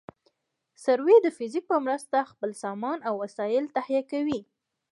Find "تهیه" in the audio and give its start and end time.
3.75-4.01